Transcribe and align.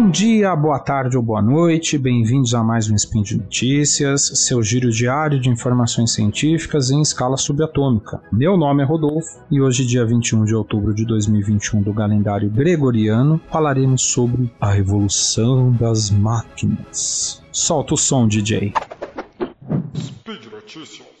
Bom 0.00 0.08
dia, 0.08 0.56
boa 0.56 0.78
tarde 0.78 1.18
ou 1.18 1.22
boa 1.22 1.42
noite, 1.42 1.98
bem-vindos 1.98 2.54
a 2.54 2.64
mais 2.64 2.90
um 2.90 2.94
Spin 2.94 3.22
de 3.22 3.36
Notícias, 3.36 4.32
seu 4.46 4.62
giro 4.62 4.90
diário 4.90 5.38
de 5.38 5.50
informações 5.50 6.14
científicas 6.14 6.90
em 6.90 7.02
escala 7.02 7.36
subatômica. 7.36 8.18
Meu 8.32 8.56
nome 8.56 8.82
é 8.82 8.86
Rodolfo 8.86 9.44
e 9.50 9.60
hoje, 9.60 9.84
dia 9.84 10.06
21 10.06 10.46
de 10.46 10.54
outubro 10.54 10.94
de 10.94 11.04
2021 11.04 11.82
do 11.82 11.92
calendário 11.92 12.48
gregoriano, 12.48 13.38
falaremos 13.50 14.00
sobre 14.00 14.50
a 14.58 14.70
revolução 14.70 15.70
das 15.70 16.10
máquinas. 16.10 17.42
Solta 17.52 17.92
o 17.92 17.98
som, 17.98 18.26
DJ. 18.26 18.72
Speed 19.94 20.46
Notícias. 20.50 21.19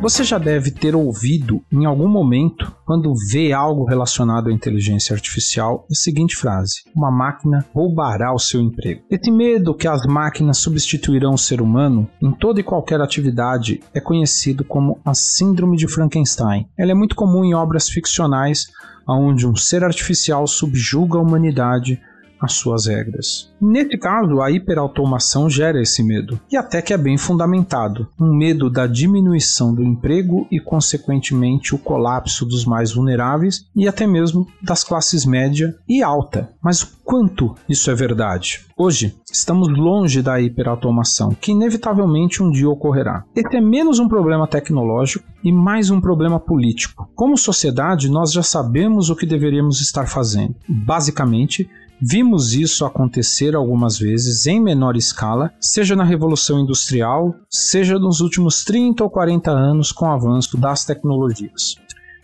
Você 0.00 0.22
já 0.22 0.38
deve 0.38 0.70
ter 0.70 0.94
ouvido 0.94 1.60
em 1.72 1.84
algum 1.84 2.06
momento, 2.06 2.72
quando 2.86 3.12
vê 3.32 3.52
algo 3.52 3.84
relacionado 3.84 4.48
à 4.48 4.52
inteligência 4.52 5.12
artificial, 5.12 5.84
a 5.90 5.94
seguinte 5.94 6.36
frase: 6.36 6.84
Uma 6.94 7.10
máquina 7.10 7.66
roubará 7.74 8.32
o 8.32 8.38
seu 8.38 8.60
emprego. 8.60 9.02
Esse 9.10 9.28
medo 9.28 9.74
que 9.74 9.88
as 9.88 10.06
máquinas 10.06 10.58
substituirão 10.58 11.34
o 11.34 11.38
ser 11.38 11.60
humano 11.60 12.08
em 12.22 12.30
toda 12.30 12.60
e 12.60 12.62
qualquer 12.62 13.00
atividade 13.00 13.80
é 13.92 14.00
conhecido 14.00 14.64
como 14.64 15.00
a 15.04 15.14
Síndrome 15.14 15.76
de 15.76 15.88
Frankenstein. 15.88 16.68
Ela 16.78 16.92
é 16.92 16.94
muito 16.94 17.16
comum 17.16 17.44
em 17.44 17.54
obras 17.54 17.88
ficcionais 17.88 18.68
onde 19.08 19.46
um 19.46 19.56
ser 19.56 19.82
artificial 19.82 20.46
subjuga 20.46 21.18
a 21.18 21.22
humanidade 21.22 22.00
as 22.40 22.54
suas 22.54 22.86
regras. 22.86 23.52
Nesse 23.60 23.96
caso, 23.98 24.40
a 24.40 24.50
hiperautomação 24.50 25.48
gera 25.48 25.80
esse 25.80 26.02
medo, 26.02 26.40
e 26.50 26.56
até 26.56 26.80
que 26.80 26.92
é 26.92 26.98
bem 26.98 27.16
fundamentado. 27.16 28.08
Um 28.20 28.34
medo 28.34 28.70
da 28.70 28.86
diminuição 28.86 29.74
do 29.74 29.82
emprego 29.82 30.46
e, 30.50 30.60
consequentemente, 30.60 31.74
o 31.74 31.78
colapso 31.78 32.44
dos 32.44 32.64
mais 32.64 32.92
vulneráveis 32.92 33.64
e 33.74 33.88
até 33.88 34.06
mesmo 34.06 34.46
das 34.62 34.84
classes 34.84 35.24
média 35.24 35.74
e 35.88 36.02
alta. 36.02 36.50
Mas 36.62 36.82
o 36.82 36.88
quanto 37.04 37.54
isso 37.68 37.90
é 37.90 37.94
verdade? 37.94 38.66
Hoje, 38.76 39.16
estamos 39.32 39.68
longe 39.68 40.22
da 40.22 40.40
hiperautomação, 40.40 41.30
que 41.30 41.52
inevitavelmente 41.52 42.42
um 42.42 42.50
dia 42.50 42.68
ocorrerá. 42.68 43.24
Esse 43.34 43.56
é 43.56 43.60
menos 43.60 43.98
um 43.98 44.08
problema 44.08 44.46
tecnológico 44.46 45.24
e 45.42 45.50
mais 45.52 45.90
um 45.90 46.00
problema 46.00 46.38
político. 46.38 47.08
Como 47.14 47.36
sociedade, 47.36 48.08
nós 48.08 48.32
já 48.32 48.42
sabemos 48.42 49.10
o 49.10 49.16
que 49.16 49.26
deveríamos 49.26 49.80
estar 49.80 50.06
fazendo. 50.06 50.54
Basicamente, 50.68 51.68
Vimos 52.00 52.52
isso 52.52 52.84
acontecer 52.84 53.56
algumas 53.56 53.98
vezes 53.98 54.46
em 54.46 54.60
menor 54.60 54.96
escala, 54.96 55.52
seja 55.60 55.96
na 55.96 56.04
Revolução 56.04 56.60
Industrial, 56.60 57.34
seja 57.50 57.98
nos 57.98 58.20
últimos 58.20 58.62
30 58.64 59.02
ou 59.02 59.10
40 59.10 59.50
anos 59.50 59.90
com 59.90 60.04
o 60.04 60.10
avanço 60.10 60.56
das 60.56 60.84
tecnologias. 60.84 61.74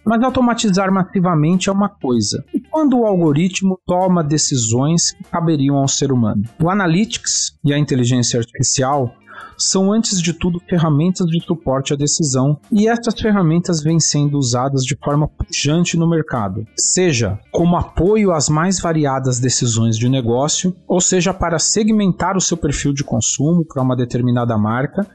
Mas 0.07 0.23
automatizar 0.23 0.93
massivamente 0.93 1.69
é 1.69 1.73
uma 1.73 1.89
coisa. 1.89 2.45
E 2.55 2.61
quando 2.61 2.99
o 2.99 3.07
algoritmo 3.07 3.81
toma 3.87 4.23
decisões 4.23 5.13
que 5.13 5.25
caberiam 5.25 5.77
ao 5.77 5.89
ser 5.89 6.13
humano? 6.13 6.45
O 6.63 6.71
Analytics 6.71 7.59
e 7.65 7.73
a 7.73 7.79
inteligência 7.79 8.39
artificial 8.39 9.13
são, 9.59 9.93
antes 9.93 10.21
de 10.21 10.33
tudo, 10.33 10.61
ferramentas 10.69 11.27
de 11.27 11.43
suporte 11.45 11.93
à 11.93 11.97
decisão, 11.97 12.59
e 12.71 12.89
estas 12.89 13.19
ferramentas 13.19 13.83
vêm 13.83 14.01
sendo 14.01 14.39
usadas 14.39 14.83
de 14.83 14.97
forma 15.03 15.29
pujante 15.29 15.97
no 15.97 16.09
mercado, 16.09 16.67
seja 16.77 17.39
como 17.51 17.77
apoio 17.77 18.33
às 18.33 18.49
mais 18.49 18.81
variadas 18.81 19.39
decisões 19.39 19.97
de 19.97 20.09
negócio, 20.09 20.75
ou 20.87 21.01
seja 21.01 21.33
para 21.33 21.59
segmentar 21.59 22.37
o 22.37 22.41
seu 22.41 22.57
perfil 22.57 22.93
de 22.93 23.05
consumo 23.05 23.65
para 23.65 23.83
uma 23.83 23.97
determinada 23.97 24.57
marca, 24.57 25.07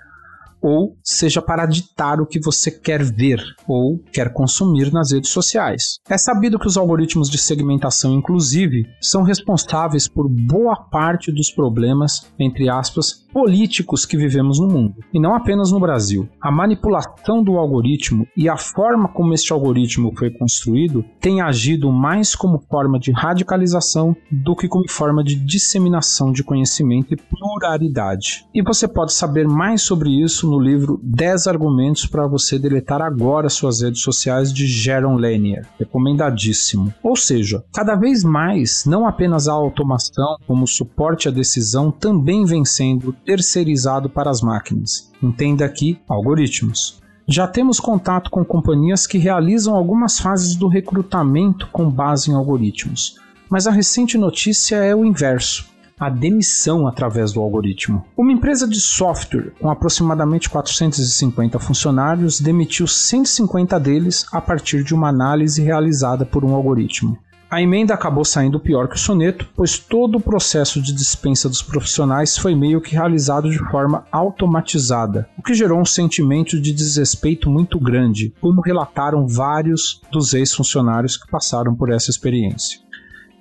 ou 0.62 0.98
seja 1.04 1.42
para 1.42 1.66
ditar 1.66 2.20
o 2.22 2.26
que 2.26 2.40
você 2.40 2.72
quer 2.72 3.04
ver 3.04 3.42
ou 3.68 4.00
quer 4.12 4.34
consumir 4.34 4.92
nas 4.92 5.12
redes 5.12 5.32
sociais. 5.32 6.00
É 6.10 6.18
sabido 6.18 6.60
que 6.60 6.68
os 6.68 6.78
algoritmos 6.78 7.30
de 7.30 7.38
segmentação, 7.38 8.14
inclusive, 8.14 8.86
são 9.02 9.24
responsáveis 9.24 10.08
por 10.08 10.28
boa 10.30 10.76
parte 10.76 11.32
dos 11.32 11.52
problemas, 11.52 12.32
entre 12.38 12.70
aspas, 12.70 13.28
políticos 13.32 14.06
que 14.06 14.18
vivemos 14.18 14.60
no 14.60 14.68
mundo, 14.68 14.96
e 15.14 15.20
não 15.20 15.36
apenas 15.36 15.72
no 15.72 15.80
Brasil. 15.80 16.28
A 16.42 16.52
manipulação 16.52 17.44
do 17.44 17.58
algoritmo 17.58 18.28
e 18.36 18.50
a 18.50 18.58
forma 18.58 19.08
como 19.08 19.34
este 19.34 19.54
algoritmo 19.54 20.12
foi 20.18 20.32
construído 20.32 21.06
tem 21.20 21.42
agido 21.42 21.92
mais 21.92 22.36
como 22.36 22.60
forma 22.70 23.00
de 23.00 23.12
radicalização 23.12 24.16
do 24.32 24.56
que 24.56 24.68
como 24.68 24.90
forma 24.90 25.24
de 25.24 25.36
disseminação 25.36 26.32
de 26.32 26.44
conhecimento 26.44 27.14
e 27.14 27.18
pluralidade. 27.18 28.46
E 28.54 28.62
você 28.62 28.88
pode 28.88 29.14
saber 29.14 29.48
mais 29.48 29.82
sobre 29.82 30.10
isso 30.10 30.49
no 30.50 30.60
livro 30.60 31.00
10 31.04 31.48
argumentos 31.48 32.06
para 32.06 32.28
você 32.28 32.58
deletar 32.58 33.02
agora 33.02 33.50
suas 33.50 33.82
redes 33.82 34.02
sociais 34.02 34.52
de 34.52 34.66
Jaron 34.68 35.18
Lanier. 35.18 35.68
Recomendadíssimo. 35.78 36.94
Ou 37.04 37.16
seja, 37.16 37.64
cada 37.74 37.96
vez 37.96 38.24
mais, 38.24 38.86
não 38.86 39.08
apenas 39.08 39.48
a 39.48 39.54
automação, 39.54 40.38
como 40.48 40.68
suporte 40.68 41.28
à 41.28 41.32
decisão, 41.32 41.92
também 41.92 42.46
vem 42.46 42.66
sendo 42.66 43.14
terceirizado 43.14 44.10
para 44.10 44.30
as 44.30 44.42
máquinas. 44.42 45.12
Entenda 45.22 45.66
aqui 45.66 46.00
algoritmos. 46.08 47.00
Já 47.28 47.48
temos 47.48 47.80
contato 47.80 48.32
com 48.32 48.44
companhias 48.44 49.06
que 49.06 49.20
realizam 49.20 49.76
algumas 49.76 50.20
fases 50.20 50.56
do 50.56 50.68
recrutamento 50.68 51.68
com 51.72 51.90
base 51.90 52.32
em 52.32 52.34
algoritmos, 52.34 53.20
mas 53.48 53.68
a 53.68 53.72
recente 53.72 54.18
notícia 54.18 54.78
é 54.78 54.96
o 54.96 55.06
inverso 55.06 55.70
a 56.00 56.10
demissão 56.10 56.88
através 56.88 57.34
do 57.34 57.42
algoritmo. 57.42 58.06
Uma 58.18 58.32
empresa 58.32 58.68
de 58.68 58.80
software 58.80 59.52
com 59.60 59.70
aproximadamente 59.70 60.50
450 60.50 61.60
funcionários 61.60 62.40
demitiu 62.40 62.88
150 62.88 63.80
deles 63.80 64.26
a 64.32 64.40
partir 64.40 64.84
de 64.84 64.94
uma 64.94 65.10
análise 65.10 65.62
realizada 65.62 66.26
por 66.26 66.46
um 66.46 66.56
algoritmo. 66.56 67.18
A 67.52 67.64
emenda 67.64 67.96
acabou 67.96 68.24
saindo 68.24 68.60
pior 68.60 68.88
que 68.88 68.96
o 68.96 69.00
soneto, 69.00 69.50
pois 69.56 69.80
todo 69.80 70.20
o 70.20 70.22
processo 70.22 70.80
de 70.80 70.94
dispensa 70.94 71.50
dos 71.50 71.64
profissionais 71.64 72.38
foi 72.38 72.54
meio 72.54 72.80
que 72.80 72.94
realizado 72.94 73.50
de 73.50 73.58
forma 73.72 74.06
automatizada, 74.12 75.28
o 75.36 75.42
que 75.42 75.56
gerou 75.56 75.80
um 75.80 75.86
sentimento 75.86 76.62
de 76.62 76.72
desrespeito 76.72 77.50
muito 77.50 77.80
grande, 77.80 78.32
como 78.40 78.62
relataram 78.62 79.28
vários 79.28 80.00
dos 80.12 80.36
ex-funcionários 80.36 81.18
que 81.18 81.30
passaram 81.32 81.74
por 81.74 81.92
essa 81.92 82.12
experiência. 82.12 82.82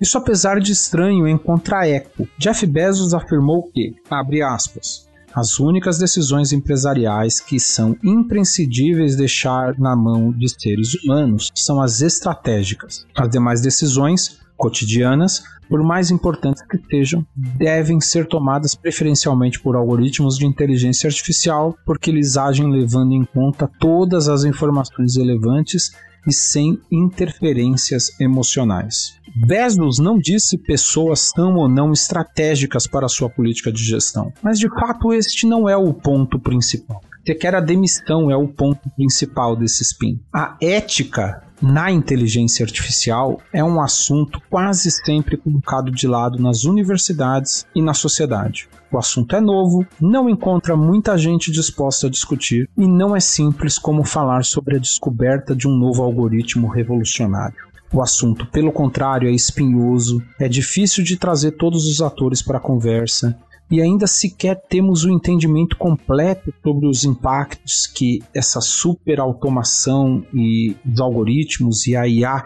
Isso 0.01 0.17
apesar 0.17 0.59
de 0.59 0.71
estranho 0.71 1.27
em 1.27 1.37
contraeco. 1.37 2.27
Jeff 2.37 2.65
Bezos 2.65 3.13
afirmou 3.13 3.69
que, 3.71 3.93
abre 4.09 4.41
aspas, 4.41 5.09
as 5.33 5.59
únicas 5.59 5.99
decisões 5.99 6.51
empresariais 6.51 7.39
que 7.39 7.59
são 7.59 7.95
imprescindíveis 8.03 9.15
deixar 9.15 9.77
na 9.77 9.95
mão 9.95 10.31
de 10.31 10.49
seres 10.49 10.95
humanos 10.95 11.51
são 11.55 11.81
as 11.81 12.01
estratégicas. 12.01 13.05
As 13.15 13.29
demais 13.29 13.61
decisões, 13.61 14.39
cotidianas, 14.57 15.43
por 15.69 15.83
mais 15.83 16.09
importantes 16.09 16.63
que 16.63 16.79
sejam, 16.89 17.23
devem 17.35 18.01
ser 18.01 18.27
tomadas 18.27 18.73
preferencialmente 18.73 19.59
por 19.59 19.75
algoritmos 19.75 20.35
de 20.35 20.47
inteligência 20.47 21.07
artificial, 21.07 21.77
porque 21.85 22.09
eles 22.09 22.35
agem 22.35 22.71
levando 22.71 23.13
em 23.13 23.23
conta 23.23 23.69
todas 23.79 24.27
as 24.27 24.43
informações 24.43 25.15
relevantes 25.15 25.91
e 26.29 26.33
sem 26.33 26.79
interferências 26.91 28.19
emocionais. 28.19 29.17
Bezos 29.35 29.99
não 29.99 30.17
disse 30.17 30.57
pessoas 30.57 31.31
são 31.35 31.55
ou 31.55 31.67
não 31.67 31.91
estratégicas 31.91 32.87
para 32.87 33.09
sua 33.09 33.29
política 33.29 33.71
de 33.71 33.83
gestão, 33.83 34.31
mas 34.41 34.59
de 34.59 34.69
fato 34.69 35.11
este 35.11 35.47
não 35.47 35.67
é 35.67 35.75
o 35.75 35.93
ponto 35.93 36.39
principal. 36.39 37.01
Sequer 37.25 37.53
a 37.55 37.59
demissão 37.59 38.31
é 38.31 38.35
o 38.35 38.47
ponto 38.47 38.89
principal 38.95 39.55
desse 39.55 39.83
spin. 39.83 40.19
A 40.33 40.57
ética 40.61 41.43
na 41.61 41.91
inteligência 41.91 42.63
artificial 42.63 43.41
é 43.51 43.63
um 43.63 43.81
assunto 43.81 44.41
quase 44.49 44.89
sempre 44.89 45.35
colocado 45.35 45.91
de 45.91 46.07
lado 46.07 46.41
nas 46.41 46.63
universidades 46.63 47.65
e 47.75 47.81
na 47.81 47.93
sociedade. 47.93 48.69
O 48.91 48.97
assunto 48.97 49.35
é 49.35 49.41
novo, 49.41 49.85
não 49.99 50.29
encontra 50.29 50.75
muita 50.75 51.17
gente 51.17 51.51
disposta 51.51 52.07
a 52.07 52.09
discutir 52.09 52.69
e 52.77 52.87
não 52.87 53.15
é 53.15 53.19
simples 53.19 53.77
como 53.77 54.03
falar 54.03 54.43
sobre 54.43 54.77
a 54.77 54.79
descoberta 54.79 55.55
de 55.55 55.67
um 55.67 55.77
novo 55.77 56.01
algoritmo 56.01 56.67
revolucionário. 56.67 57.69
O 57.91 58.01
assunto, 58.01 58.45
pelo 58.45 58.71
contrário, 58.71 59.27
é 59.27 59.31
espinhoso, 59.31 60.23
é 60.39 60.47
difícil 60.47 61.03
de 61.03 61.17
trazer 61.17 61.51
todos 61.51 61.87
os 61.87 62.01
atores 62.01 62.41
para 62.41 62.57
a 62.57 62.61
conversa 62.61 63.37
e 63.69 63.81
ainda 63.81 64.07
sequer 64.07 64.55
temos 64.67 65.03
o 65.03 65.09
entendimento 65.09 65.77
completo 65.77 66.53
sobre 66.63 66.87
os 66.87 67.03
impactos 67.03 67.87
que 67.87 68.23
essa 68.33 68.59
super 68.61 69.19
automação 69.19 70.25
e 70.33 70.75
os 70.85 70.99
algoritmos 70.99 71.85
e 71.87 71.95
a 71.95 72.07
IA 72.07 72.45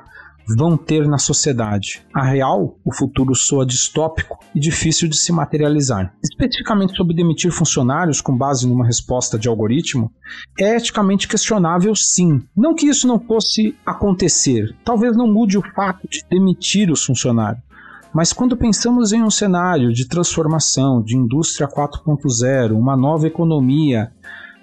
vão 0.57 0.75
ter 0.75 1.07
na 1.07 1.17
sociedade. 1.17 2.03
A 2.13 2.23
real, 2.23 2.77
o 2.83 2.93
futuro 2.93 3.33
soa 3.33 3.65
distópico 3.65 4.37
e 4.53 4.59
difícil 4.59 5.07
de 5.07 5.15
se 5.15 5.31
materializar. 5.31 6.13
Especificamente 6.23 6.95
sobre 6.95 7.15
demitir 7.15 7.51
funcionários 7.51 8.21
com 8.21 8.35
base 8.35 8.67
numa 8.67 8.85
resposta 8.85 9.37
de 9.37 9.47
algoritmo, 9.47 10.11
é 10.59 10.75
eticamente 10.75 11.27
questionável 11.27 11.95
sim. 11.95 12.41
Não 12.55 12.75
que 12.75 12.87
isso 12.87 13.07
não 13.07 13.19
fosse 13.19 13.75
acontecer, 13.85 14.75
talvez 14.83 15.15
não 15.15 15.31
mude 15.31 15.57
o 15.57 15.63
fato 15.73 16.07
de 16.09 16.23
demitir 16.29 16.91
os 16.91 17.03
funcionários. 17.03 17.63
Mas 18.13 18.31
quando 18.31 18.55
pensamos 18.55 19.11
em 19.11 19.23
um 19.23 19.31
cenário 19.31 19.91
de 19.91 20.07
transformação, 20.07 21.01
de 21.01 21.17
indústria 21.17 21.67
4.0, 21.67 22.73
uma 22.73 22.95
nova 22.95 23.25
economia, 23.25 24.11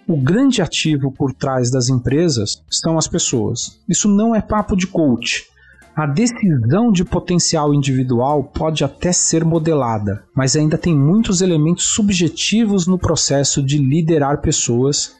o 0.07 0.17
grande 0.17 0.63
ativo 0.63 1.13
por 1.13 1.33
trás 1.33 1.71
das 1.71 1.89
empresas 1.89 2.63
são 2.71 2.97
as 2.97 3.09
pessoas. 3.09 3.81
Isso 3.89 4.09
não 4.09 4.35
é 4.35 4.41
papo 4.41 4.77
de 4.77 4.87
coach. 4.87 5.47
A 5.97 6.07
decisão 6.07 6.93
de 6.93 7.05
potencial 7.05 7.75
individual 7.75 8.45
pode 8.45 8.85
até 8.85 9.13
ser 9.13 9.45
modelada, 9.45 10.23
mas 10.35 10.55
ainda 10.55 10.79
tem 10.79 10.97
muitos 10.97 11.43
elementos 11.43 11.87
subjetivos 11.87 12.87
no 12.87 12.99
processo 12.99 13.61
de 13.61 13.79
liderar 13.79 14.41
pessoas 14.41 15.17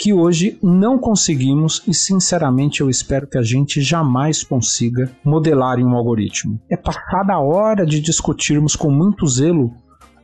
que 0.00 0.14
hoje 0.14 0.58
não 0.62 0.98
conseguimos 0.98 1.82
e, 1.86 1.92
sinceramente, 1.92 2.80
eu 2.80 2.88
espero 2.88 3.26
que 3.26 3.36
a 3.36 3.42
gente 3.42 3.82
jamais 3.82 4.42
consiga 4.42 5.12
modelar 5.22 5.78
em 5.78 5.84
um 5.84 5.94
algoritmo. 5.94 6.58
É 6.70 6.76
passada 6.76 7.34
a 7.34 7.38
hora 7.38 7.84
de 7.84 8.00
discutirmos 8.00 8.74
com 8.74 8.90
muito 8.90 9.26
zelo 9.26 9.70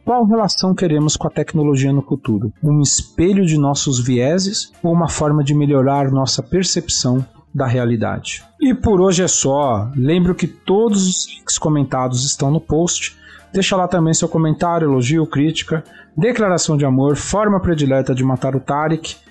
qual 0.03 0.25
relação 0.25 0.75
queremos 0.75 1.17
com 1.17 1.27
a 1.27 1.31
tecnologia 1.31 1.93
no 1.93 2.01
futuro? 2.01 2.53
Um 2.63 2.81
espelho 2.81 3.45
de 3.45 3.59
nossos 3.59 3.99
vieses 3.99 4.73
ou 4.83 4.93
uma 4.93 5.09
forma 5.09 5.43
de 5.43 5.53
melhorar 5.53 6.13
nossa 6.13 6.43
percepção 6.43 7.27
da 7.53 7.67
realidade? 7.67 8.45
E 8.61 8.73
por 8.73 9.01
hoje 9.01 9.25
é 9.25 9.29
só. 9.29 9.91
Lembro 9.97 10.35
que 10.35 10.47
todos 10.47 11.07
os 11.07 11.29
links 11.29 11.59
comentados 11.59 12.25
estão 12.25 12.53
no 12.53 12.61
post. 12.61 13.17
Deixa 13.53 13.77
lá 13.77 13.89
também 13.89 14.15
seu 14.15 14.29
comentário, 14.29 14.89
elogio, 14.89 15.27
crítica, 15.27 15.83
declaração 16.17 16.77
de 16.77 16.87
amor, 16.87 17.17
forma 17.17 17.61
predileta 17.61 18.15
de 18.15 18.23
matar 18.23 18.55
o 18.55 18.61
Tarek. 18.61 19.26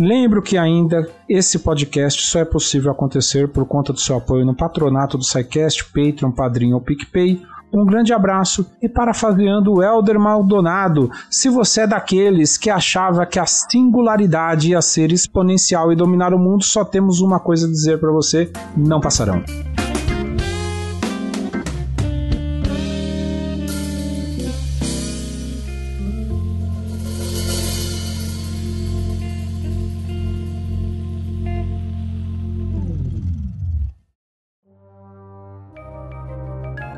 Lembro 0.00 0.40
que 0.40 0.56
ainda 0.56 1.06
esse 1.28 1.58
podcast 1.58 2.22
só 2.22 2.38
é 2.38 2.44
possível 2.46 2.90
acontecer 2.90 3.48
por 3.48 3.66
conta 3.66 3.92
do 3.92 4.00
seu 4.00 4.16
apoio 4.16 4.46
no 4.46 4.56
patronato 4.56 5.18
do 5.18 5.24
SciCast, 5.24 5.84
Patreon, 5.92 6.32
Padrinho 6.32 6.76
ou 6.76 6.80
PicPay 6.80 7.42
um 7.72 7.84
grande 7.84 8.12
abraço 8.12 8.66
e 8.82 8.88
parafraseando 8.88 9.74
o 9.74 9.82
Elder 9.82 10.18
Maldonado, 10.18 11.08
se 11.30 11.48
você 11.48 11.82
é 11.82 11.86
daqueles 11.86 12.58
que 12.58 12.68
achava 12.68 13.24
que 13.24 13.38
a 13.38 13.46
singularidade 13.46 14.70
ia 14.70 14.82
ser 14.82 15.12
exponencial 15.12 15.92
e 15.92 15.96
dominar 15.96 16.34
o 16.34 16.38
mundo, 16.38 16.64
só 16.64 16.84
temos 16.84 17.20
uma 17.20 17.38
coisa 17.38 17.68
a 17.68 17.70
dizer 17.70 18.00
para 18.00 18.10
você: 18.10 18.50
não 18.76 19.00
passarão. 19.00 19.44